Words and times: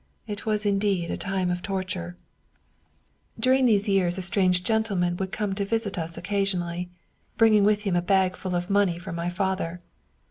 It 0.25 0.47
was 0.47 0.65
indeed 0.65 1.11
a 1.11 1.15
time 1.15 1.51
of 1.51 1.61
torture!" 1.61 2.17
During 3.39 3.65
these 3.67 3.87
years 3.87 4.17
a 4.17 4.23
strange 4.23 4.63
gentleman 4.63 5.15
would 5.17 5.31
come 5.31 5.53
to 5.53 5.63
visit 5.63 5.95
us 5.95 6.17
occasionally, 6.17 6.89
bringing 7.37 7.63
with 7.63 7.83
him 7.83 7.95
a 7.95 8.01
bag 8.01 8.35
full 8.35 8.55
of 8.55 8.67
money 8.67 8.97
for 8.97 9.11
my 9.11 9.29
father. 9.29 9.79